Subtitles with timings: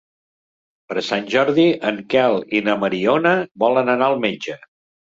[0.91, 4.63] Per Sant Jordi en Quel i na Mariona volen anar al metge.